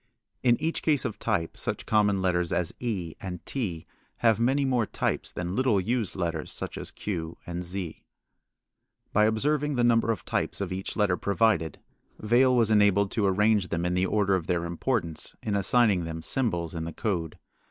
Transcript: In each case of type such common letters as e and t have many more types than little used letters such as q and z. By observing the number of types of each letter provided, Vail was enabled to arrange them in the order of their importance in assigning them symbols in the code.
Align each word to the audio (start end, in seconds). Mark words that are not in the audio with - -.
In 0.41 0.59
each 0.59 0.81
case 0.81 1.05
of 1.05 1.19
type 1.19 1.55
such 1.55 1.85
common 1.85 2.23
letters 2.23 2.51
as 2.51 2.73
e 2.79 3.13
and 3.21 3.45
t 3.45 3.85
have 4.17 4.39
many 4.39 4.65
more 4.65 4.87
types 4.87 5.31
than 5.31 5.55
little 5.55 5.79
used 5.79 6.15
letters 6.15 6.51
such 6.51 6.75
as 6.75 6.89
q 6.89 7.37
and 7.45 7.63
z. 7.63 8.01
By 9.13 9.25
observing 9.25 9.75
the 9.75 9.83
number 9.83 10.09
of 10.09 10.25
types 10.25 10.59
of 10.59 10.73
each 10.73 10.95
letter 10.95 11.17
provided, 11.17 11.77
Vail 12.17 12.55
was 12.55 12.71
enabled 12.71 13.11
to 13.11 13.27
arrange 13.27 13.67
them 13.67 13.85
in 13.85 13.93
the 13.93 14.07
order 14.07 14.33
of 14.33 14.47
their 14.47 14.65
importance 14.65 15.35
in 15.43 15.55
assigning 15.55 16.03
them 16.05 16.23
symbols 16.23 16.73
in 16.73 16.85
the 16.85 16.93
code. 16.93 17.37